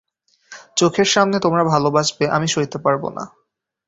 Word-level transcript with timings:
চোখের 0.77 1.07
সামনে 1.07 1.37
তোমরা 1.39 1.63
ভালবাসবে 1.65 2.25
আমি 2.29 2.47
সইতে 2.47 2.77
পারব 2.85 3.03
না। 3.09 3.23